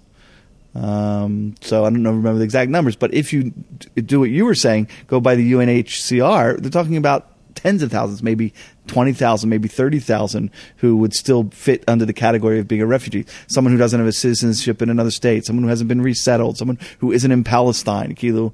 [0.76, 3.52] Um, so I don't know, remember the exact numbers, but if you
[3.96, 8.22] do what you were saying, go by the UNHCR, they're talking about tens of thousands,
[8.22, 8.54] maybe
[8.88, 13.24] 20,000, maybe 30,000 who would still fit under the category of being a refugee.
[13.46, 16.78] Someone who doesn't have a citizenship in another state, someone who hasn't been resettled, someone
[16.98, 18.14] who isn't in Palestine.
[18.14, 18.52] Kilo.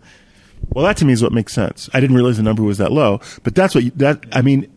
[0.71, 1.89] Well, that to me is what makes sense.
[1.95, 4.25] I didn't realize the number was that low, but that's what you, that.
[4.33, 4.71] I mean,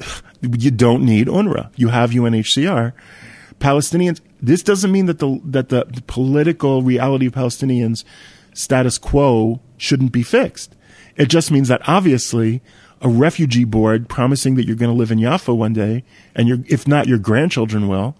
[0.40, 1.70] you don't need UNRWA.
[1.76, 2.92] You have UNHCR.
[3.60, 4.20] Palestinians.
[4.42, 8.04] This doesn't mean that the that the political reality of Palestinians
[8.52, 10.74] status quo shouldn't be fixed.
[11.16, 12.60] It just means that obviously
[13.04, 16.02] a refugee board promising that you're going to live in Jaffa one day,
[16.34, 18.16] and your if not your grandchildren will,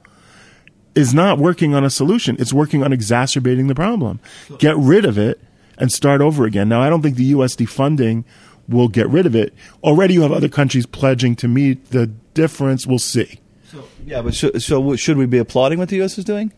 [0.94, 2.37] is not working on a solution.
[2.38, 4.20] It's working on exacerbating the problem.
[4.59, 5.40] Get rid of it
[5.79, 6.68] and start over again.
[6.68, 7.57] Now, I don't think the U.S.
[7.57, 8.25] defunding
[8.68, 9.53] will get rid of it.
[9.83, 12.87] Already, you have other countries pledging to meet the difference.
[12.87, 13.40] We'll see.
[13.70, 16.16] So, Yeah, but sh- so should we be applauding what the U.S.
[16.18, 16.53] is doing?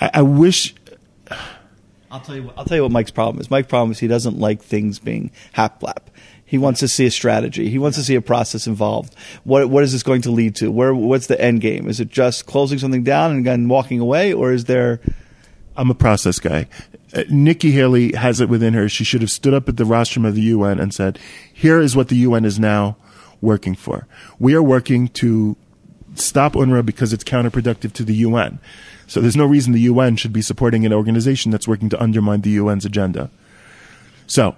[0.00, 0.74] I, I wish.
[2.10, 2.58] I'll tell you what.
[2.58, 3.50] I'll tell you what Mike's problem is.
[3.50, 6.04] Mike's problem is he doesn't like things being haplap.
[6.44, 7.68] He wants to see a strategy.
[7.68, 9.14] He wants to see a process involved.
[9.44, 10.70] What what is this going to lead to?
[10.70, 11.88] Where what's the end game?
[11.88, 15.00] Is it just closing something down and then walking away, or is there?
[15.76, 16.66] I'm a process guy.
[17.14, 18.88] Uh, Nikki Haley has it within her.
[18.88, 21.18] She should have stood up at the rostrum of the UN and said,
[21.52, 22.96] "Here is what the UN is now
[23.40, 24.06] working for.
[24.38, 25.56] We are working to
[26.14, 28.58] stop UNRWA because it's counterproductive to the UN.
[29.08, 32.42] So there's no reason the UN should be supporting an organization that's working to undermine
[32.42, 33.30] the UN's agenda.
[34.26, 34.54] So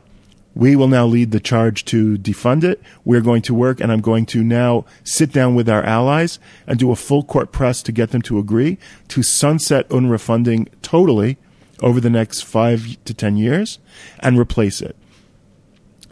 [0.55, 2.83] we will now lead the charge to defund it.
[3.05, 6.79] We're going to work, and I'm going to now sit down with our allies and
[6.79, 8.77] do a full court press to get them to agree
[9.09, 11.39] to sunset UNRWA funding totally
[11.81, 13.79] over the next five to ten years
[14.19, 14.97] and replace it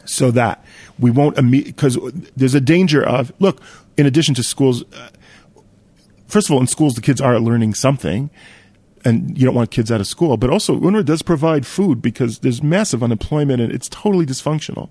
[0.05, 0.65] so that
[0.99, 1.99] we won't because
[2.35, 3.61] there's a danger of look
[3.99, 5.09] in addition to schools uh,
[6.29, 8.31] first of all in schools the kids are learning something
[9.05, 12.41] and you don't want kids out of school but also UNRWA does provide food because
[12.41, 14.89] there's massive unemployment and it's totally dysfunctional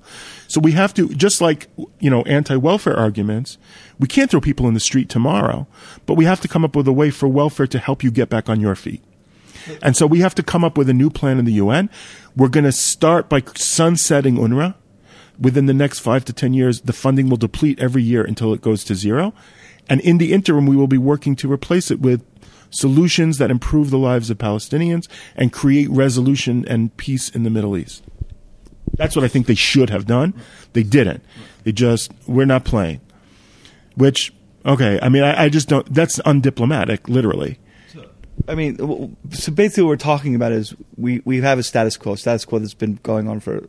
[0.47, 1.67] so we have to just like
[1.99, 3.57] you know anti-welfare arguments
[3.99, 5.67] we can't throw people in the street tomorrow
[6.05, 8.29] but we have to come up with a way for welfare to help you get
[8.29, 9.03] back on your feet
[9.81, 11.89] and so we have to come up with a new plan in the UN.
[12.35, 14.75] We're going to start by sunsetting UNRWA.
[15.39, 18.61] Within the next five to 10 years, the funding will deplete every year until it
[18.61, 19.33] goes to zero.
[19.89, 22.23] And in the interim, we will be working to replace it with
[22.69, 27.77] solutions that improve the lives of Palestinians and create resolution and peace in the Middle
[27.77, 28.03] East.
[28.93, 30.33] That's what I think they should have done.
[30.73, 31.23] They didn't.
[31.63, 33.01] They just, we're not playing.
[33.95, 34.33] Which,
[34.65, 37.59] okay, I mean, I, I just don't, that's undiplomatic, literally.
[38.47, 42.15] I mean, so basically, what we're talking about is we, we have a status quo,
[42.15, 43.67] status quo that's been going on for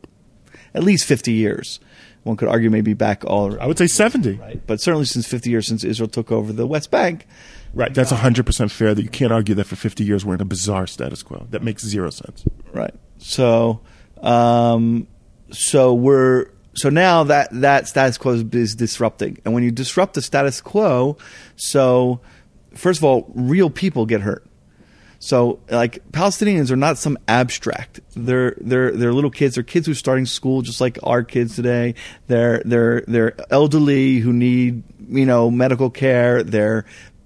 [0.74, 1.80] at least 50 years.
[2.28, 4.32] One could argue maybe back all, I would say 70.
[4.34, 4.64] right?
[4.66, 7.26] But certainly since 50 years since Israel took over the West Bank.
[7.74, 7.92] Right.
[7.92, 10.86] That's 100% fair that you can't argue that for 50 years we're in a bizarre
[10.86, 11.46] status quo.
[11.50, 12.44] That makes zero sense.
[12.72, 12.94] Right.
[13.18, 13.80] So,
[14.22, 15.08] um,
[15.50, 20.14] so we're so now that that status quo is, is disrupting, and when you disrupt
[20.14, 21.16] the status quo,
[21.56, 22.20] so
[22.74, 24.46] first of all, real people get hurt.
[25.20, 28.00] So, like Palestinians are not some abstract.
[28.14, 29.56] They're they're they're little kids.
[29.56, 31.96] They're kids who are starting school just like our kids today.
[32.28, 36.44] They're they're they're elderly who need you know medical care.
[36.44, 36.84] They're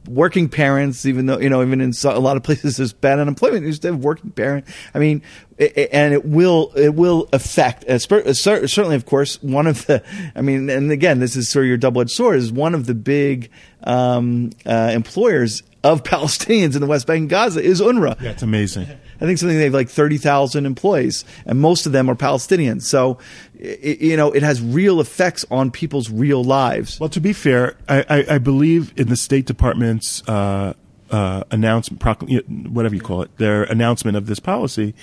[0.09, 3.67] working parents, even though you know even in a lot of places there's bad unemployment.
[3.67, 4.65] You still have working parent.
[4.95, 5.21] I mean,
[5.59, 7.99] it, it- and it will it will affect uh, uh,
[8.33, 10.03] cer- certainly, of course, one of the.
[10.35, 12.37] I mean, and again, this is sort of your double edged sword.
[12.37, 13.51] Is one of the big
[13.85, 18.21] um, uh, employers of Palestinians in the West Bank and Gaza is UNRWA.
[18.21, 18.87] Yeah, it's amazing.
[19.21, 22.83] I think something they have like thirty thousand employees, and most of them are Palestinians.
[22.83, 23.19] So,
[23.63, 26.99] i you know, it has real effects on people's real lives.
[26.99, 30.75] Well, to be fair, I, I, I believe in the State Department's uh,
[31.13, 34.95] uh, announcement, procl- whatever you call it, their announcement of this policy.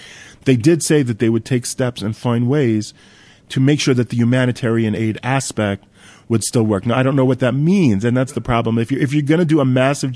[0.45, 2.93] They did say that they would take steps and find ways
[3.49, 5.85] to make sure that the humanitarian aid aspect
[6.29, 6.85] would still work.
[6.85, 8.77] Now, I don't know what that means, and that's the problem.
[8.77, 10.13] If you're if you're going to do a massive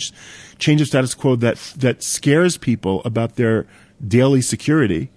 [0.59, 3.65] change of status quo that that scares people about their
[4.07, 5.09] daily security,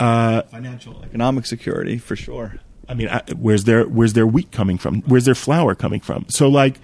[0.00, 2.56] uh, Financial, economic security, for sure.
[2.88, 5.02] I mean, I, where's their where's their wheat coming from?
[5.02, 6.26] Where's their flour coming from?
[6.28, 6.80] So like,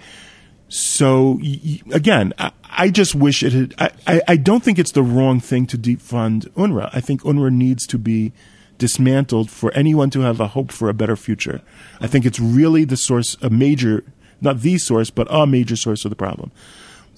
[0.67, 3.73] so y- y- again, I, I just wish it had.
[3.79, 6.89] I, I, I don't think it's the wrong thing to defund UNRWA.
[6.93, 8.33] I think UNRWA needs to be
[8.87, 11.57] dismantled for anyone to have a hope for a better future.
[12.05, 14.03] I think it's really the source, a major,
[14.41, 16.51] not the source, but a major source of the problem.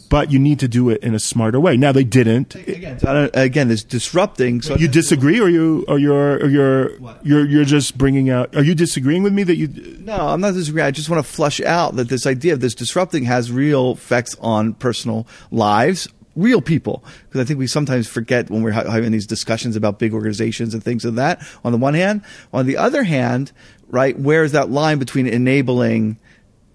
[0.10, 1.75] but you need to do it in a smarter way.
[1.78, 2.54] Now they didn't.
[2.54, 4.62] Again, so again, there's disrupting.
[4.62, 6.91] So You disagree, or you, or you're, or you're,
[7.23, 8.56] you're, you're just bringing out.
[8.56, 9.67] Are you disagreeing with me that you?
[9.99, 10.86] No, I'm not disagreeing.
[10.86, 14.36] I just want to flush out that this idea of this disrupting has real effects
[14.39, 17.04] on personal lives, real people.
[17.28, 20.74] Because I think we sometimes forget when we're ha- having these discussions about big organizations
[20.74, 21.45] and things of that.
[21.63, 23.52] On the one hand, on the other hand,
[23.88, 26.17] right, where is that line between enabling?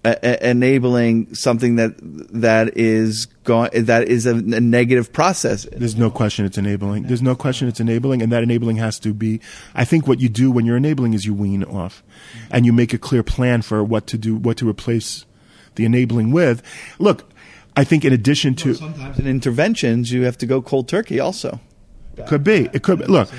[0.02, 5.66] Uh, enabling something that that is going that is a, a negative process.
[5.72, 7.02] There's no question it's enabling.
[7.02, 9.42] There's no question it's enabling, and that enabling has to be.
[9.74, 12.02] I think what you do when you're enabling is you wean off,
[12.50, 15.26] and you make a clear plan for what to do, what to replace
[15.74, 16.62] the enabling with.
[16.98, 17.29] Look,
[17.76, 21.20] I think in addition to Sometimes in interventions, you have to go cold turkey.
[21.20, 21.60] Also,
[22.26, 23.30] could be it could be, look.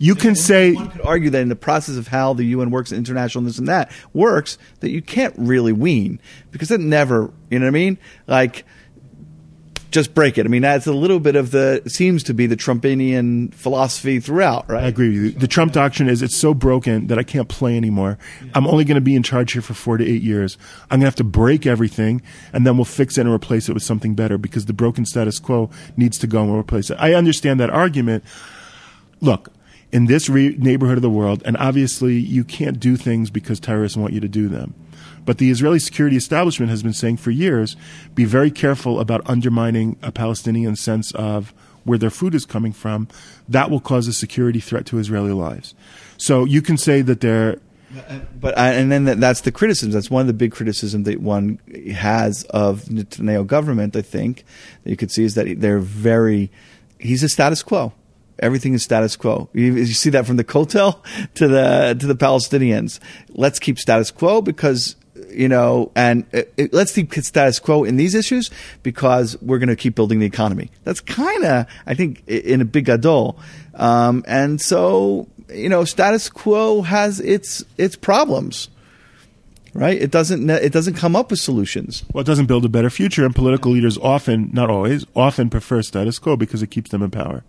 [0.00, 2.92] You can say one could argue that in the process of how the UN works,
[2.92, 6.20] international and this and that works, that you can't really wean
[6.52, 7.98] because it never, you know what I mean?
[8.28, 8.64] Like,
[9.90, 10.44] just break it.
[10.44, 14.68] I mean, that's a little bit of the seems to be the Trumpinian philosophy throughout,
[14.68, 14.84] right?
[14.84, 15.30] I agree with you.
[15.30, 18.18] The Trump doctrine is it's so broken that I can't play anymore.
[18.54, 20.58] I'm only going to be in charge here for four to eight years.
[20.84, 22.22] I'm going to have to break everything,
[22.52, 25.38] and then we'll fix it and replace it with something better because the broken status
[25.38, 26.98] quo needs to go and we'll replace it.
[27.00, 28.24] I understand that argument.
[29.20, 29.50] Look,
[29.90, 33.96] in this re- neighborhood of the world, and obviously you can't do things because terrorists
[33.96, 34.74] want you to do them.
[35.28, 37.76] But the Israeli security establishment has been saying for years
[38.14, 41.52] be very careful about undermining a Palestinian sense of
[41.84, 43.08] where their food is coming from.
[43.46, 45.74] That will cause a security threat to Israeli lives.
[46.16, 47.60] So you can say that they're.
[48.40, 49.90] But and then that, that's the criticism.
[49.90, 51.58] That's one of the big criticisms that one
[51.94, 53.96] has of Netanyahu government.
[53.96, 54.46] I think
[54.82, 56.50] that you could see is that they're very.
[56.98, 57.92] He's a status quo.
[58.38, 59.50] Everything is status quo.
[59.52, 61.02] You, you see that from the Kotel
[61.34, 62.98] to the to the Palestinians.
[63.28, 64.96] Let's keep status quo because
[65.30, 68.50] you know, and it, it, let's keep status quo in these issues
[68.82, 70.70] because we're going to keep building the economy.
[70.84, 73.38] That's kind of, I think, in a big gadol.
[73.74, 78.68] Um, and so, you know, status quo has its its problems,
[79.72, 80.00] right?
[80.00, 82.04] It doesn't it doesn't come up with solutions.
[82.12, 85.82] Well, it doesn't build a better future, and political leaders often, not always, often prefer
[85.82, 87.44] status quo because it keeps them in power.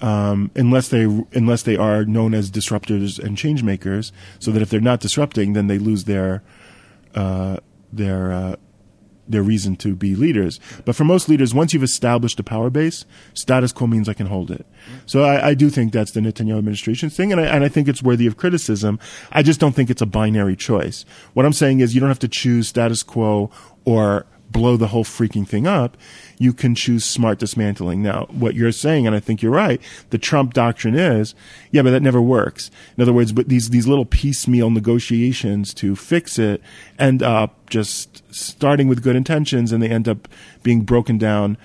[0.00, 4.70] Um, unless they unless they are known as disruptors and change makers, so that if
[4.70, 6.42] they're not disrupting, then they lose their
[7.14, 7.58] uh,
[7.92, 8.56] their uh,
[9.28, 10.58] their reason to be leaders.
[10.84, 14.26] But for most leaders, once you've established a power base, status quo means I can
[14.26, 14.66] hold it.
[15.06, 17.88] So I, I do think that's the Netanyahu administration's thing, and I, and I think
[17.88, 18.98] it's worthy of criticism.
[19.30, 21.04] I just don't think it's a binary choice.
[21.34, 23.50] What I'm saying is you don't have to choose status quo
[23.84, 25.96] or blow the whole freaking thing up.
[26.38, 28.02] You can choose smart dismantling.
[28.02, 31.34] Now, what you're saying, and I think you're right, the Trump doctrine is,
[31.70, 32.70] yeah, but that never works.
[32.96, 36.62] In other words, but these these little piecemeal negotiations to fix it
[36.98, 40.26] end up just starting with good intentions, and they end up
[40.62, 41.56] being broken down.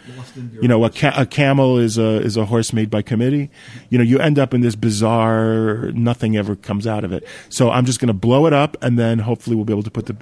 [0.62, 3.50] You know, a, ca- a camel is a is a horse made by committee.
[3.90, 5.92] You know, you end up in this bizarre.
[5.94, 7.26] Nothing ever comes out of it.
[7.50, 9.92] So I'm just going to blow it up, and then hopefully we'll be able to
[9.92, 10.18] put the.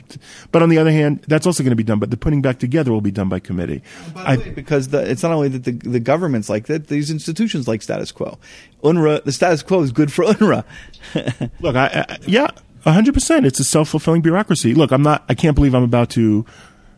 [0.52, 2.00] But on the other hand, that's also going to be done.
[2.00, 3.82] But the putting back together will be done by committee.
[4.16, 7.82] I, because the, it's not only that the, the governments like that; these institutions like
[7.82, 8.38] status quo.
[8.84, 10.64] UNRWA, the status quo is good for UNRWA.
[11.60, 12.48] Look, I, I yeah,
[12.84, 13.46] hundred percent.
[13.46, 14.74] It's a self fulfilling bureaucracy.
[14.74, 15.24] Look, I'm not.
[15.30, 16.46] I can't believe I'm about to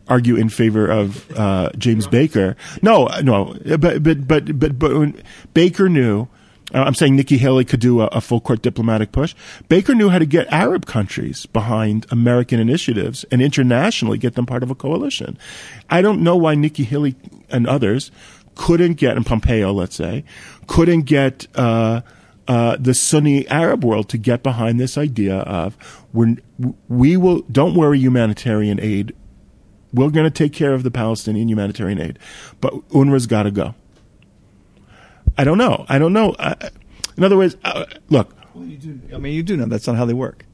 [0.07, 2.55] argue in favor of uh, James Baker.
[2.81, 5.15] No, no, but but but but but
[5.53, 6.27] Baker knew.
[6.73, 9.35] Uh, I'm saying Nikki Haley could do a, a, full court diplomatic push.
[9.69, 14.63] Baker knew how to get Arab countries behind American initiatives and internationally get them part
[14.63, 15.37] of a coalition.
[15.89, 17.15] I don't know why Nikki Haley
[17.49, 18.11] and others
[18.55, 20.23] couldn't get, and Pompeo, let's say,
[20.67, 22.01] couldn't get uh,
[22.47, 25.77] uh, the Sunni Arab world to get behind this idea of
[26.11, 26.37] we're,
[26.87, 29.15] we will don't worry humanitarian aid.
[29.93, 32.19] We're going to take care of the Palestinian humanitarian aid,
[32.61, 33.75] but UNRWA's got to go.
[35.37, 35.85] I don't know.
[35.89, 36.35] I don't know.
[36.39, 36.69] I,
[37.17, 38.35] in other words, uh, look.
[38.53, 38.99] Well, you do.
[39.13, 40.45] I mean, you do know that's not how they work.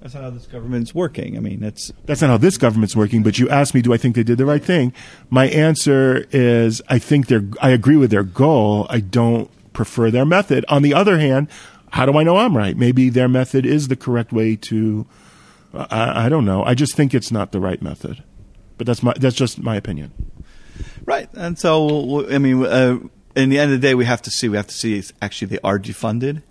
[0.00, 1.36] That's not how this government's working.
[1.36, 3.22] I mean, that's that's not how this government's working.
[3.22, 4.92] But you asked me, do I think they did the right thing?
[5.30, 7.44] My answer is, I think they're.
[7.60, 8.86] I agree with their goal.
[8.88, 10.64] I don't prefer their method.
[10.68, 11.48] On the other hand,
[11.90, 12.76] how do I know I'm right?
[12.76, 15.06] Maybe their method is the correct way to.
[15.74, 16.62] I, I don't know.
[16.62, 18.22] I just think it's not the right method.
[18.78, 19.14] But that's my.
[19.18, 20.12] That's just my opinion.
[21.04, 22.64] Right, and so I mean.
[22.64, 22.98] Uh,
[23.36, 24.48] in the end of the day, we have to see.
[24.48, 26.42] We have to see if actually they are defunded.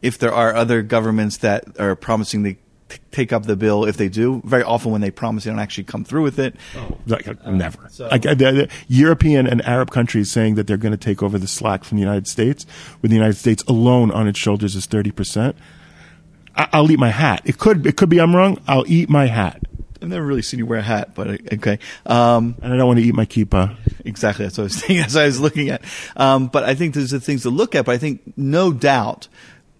[0.00, 3.96] If there are other governments that are promising to t- take up the bill, if
[3.96, 6.56] they do, very often when they promise, they don't actually come through with it.
[6.76, 7.88] Oh, like, uh, never.
[7.88, 8.08] So.
[8.08, 11.46] Like, the, the European and Arab countries saying that they're going to take over the
[11.46, 12.66] slack from the United States,
[13.00, 15.54] with the United States alone on its shoulders is thirty percent.
[16.54, 17.42] I'll eat my hat.
[17.44, 17.86] It could.
[17.86, 18.60] It could be I'm wrong.
[18.66, 19.62] I'll eat my hat.
[20.02, 21.78] I've never really seen you wear a hat, but uh, okay.
[22.06, 23.76] Um, And I don't want to eat my kippah.
[24.04, 24.44] Exactly.
[24.44, 24.96] That's what I was thinking.
[24.98, 25.82] That's what I was looking at.
[26.16, 27.84] Um, but I think there's the things to look at.
[27.84, 29.28] But I think no doubt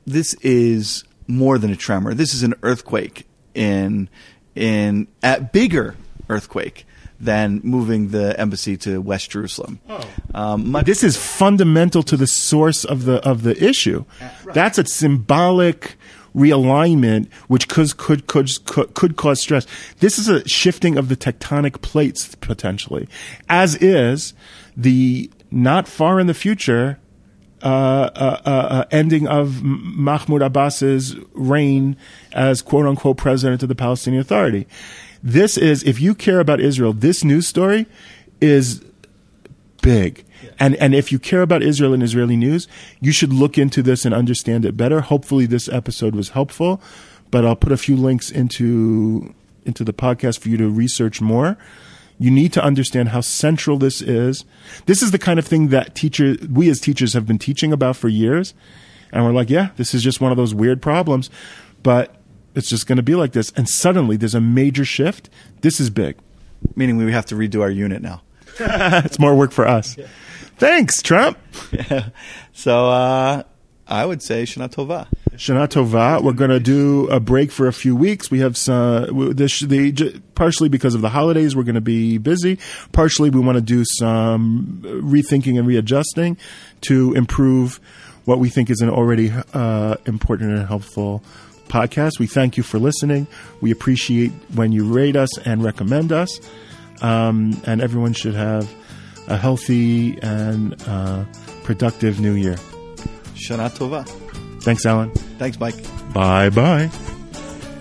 [0.06, 2.14] this is more than a tremor.
[2.14, 4.08] This is an earthquake in
[4.54, 5.96] in a bigger
[6.28, 6.86] earthquake
[7.18, 9.78] than moving the embassy to West Jerusalem.
[10.34, 14.04] Um, much, This is fundamental to the source of the of the issue.
[14.52, 15.96] That's a symbolic
[16.34, 18.48] realignment which could, could could
[18.94, 19.66] could cause stress.
[19.98, 23.08] This is a shifting of the tectonic plates potentially,
[23.48, 24.34] as is
[24.76, 26.98] the not far in the future
[27.62, 31.96] uh, uh, uh, uh, ending of Mahmoud Abbas's reign
[32.32, 34.66] as quote unquote president of the Palestinian Authority.
[35.22, 37.86] This is, if you care about Israel, this news story
[38.40, 38.82] is
[39.82, 40.24] big.
[40.58, 42.66] And and if you care about Israel and Israeli news,
[43.00, 45.00] you should look into this and understand it better.
[45.02, 46.80] Hopefully this episode was helpful,
[47.30, 51.56] but I'll put a few links into into the podcast for you to research more.
[52.18, 54.44] You need to understand how central this is.
[54.86, 57.96] This is the kind of thing that teacher we as teachers have been teaching about
[57.96, 58.54] for years.
[59.12, 61.28] And we're like, yeah, this is just one of those weird problems,
[61.82, 62.16] but
[62.54, 63.52] it's just going to be like this.
[63.56, 65.28] And suddenly there's a major shift.
[65.60, 66.16] This is big.
[66.76, 68.22] meaning we have to redo our unit now.
[69.04, 69.96] it's more work for us.
[70.58, 71.38] Thanks, Trump.
[72.54, 73.42] So uh,
[73.88, 75.08] I would say Shana Tova.
[75.32, 76.22] Shana Tova.
[76.22, 78.30] We're going to do a break for a few weeks.
[78.30, 82.58] We have some, this, the, partially because of the holidays, we're going to be busy.
[82.92, 86.36] Partially, we want to do some rethinking and readjusting
[86.82, 87.80] to improve
[88.24, 91.24] what we think is an already uh, important and helpful
[91.68, 92.18] podcast.
[92.18, 93.26] We thank you for listening.
[93.60, 96.38] We appreciate when you rate us and recommend us.
[97.02, 98.72] Um, and everyone should have
[99.28, 101.24] a healthy and uh,
[101.64, 102.56] productive new year.
[103.34, 104.06] Shana Tova.
[104.62, 105.10] Thanks, Alan.
[105.38, 105.74] Thanks, Mike.
[106.12, 106.90] Bye bye.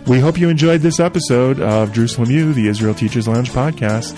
[0.08, 4.16] We hope you enjoyed this episode of Jerusalem U, the Israel Teachers Lounge podcast.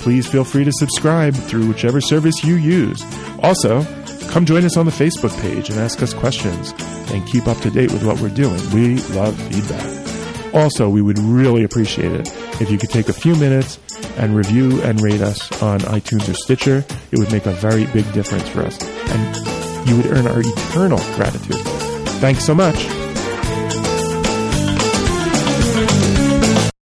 [0.00, 3.02] Please feel free to subscribe through whichever service you use.
[3.42, 3.84] Also,
[4.30, 6.72] come join us on the Facebook page and ask us questions
[7.12, 8.58] and keep up to date with what we're doing.
[8.70, 10.07] We love feedback.
[10.54, 12.28] Also, we would really appreciate it
[12.60, 13.78] if you could take a few minutes
[14.16, 16.84] and review and rate us on iTunes or Stitcher.
[17.12, 18.78] It would make a very big difference for us.
[18.82, 21.56] And you would earn our eternal gratitude.
[22.20, 22.97] Thanks so much.